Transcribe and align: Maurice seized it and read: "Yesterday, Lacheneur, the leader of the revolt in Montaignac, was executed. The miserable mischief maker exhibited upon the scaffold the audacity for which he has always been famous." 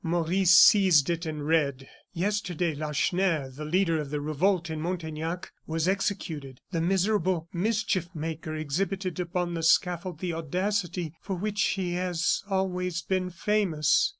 Maurice 0.03 0.49
seized 0.55 1.11
it 1.11 1.27
and 1.27 1.45
read: 1.45 1.87
"Yesterday, 2.11 2.73
Lacheneur, 2.73 3.51
the 3.51 3.63
leader 3.65 3.99
of 4.01 4.09
the 4.09 4.19
revolt 4.19 4.67
in 4.67 4.81
Montaignac, 4.81 5.51
was 5.67 5.87
executed. 5.87 6.59
The 6.71 6.81
miserable 6.81 7.47
mischief 7.53 8.09
maker 8.15 8.55
exhibited 8.55 9.19
upon 9.19 9.53
the 9.53 9.61
scaffold 9.61 10.17
the 10.19 10.33
audacity 10.33 11.13
for 11.21 11.35
which 11.35 11.61
he 11.77 11.93
has 11.93 12.41
always 12.49 13.03
been 13.03 13.29
famous." 13.29 14.09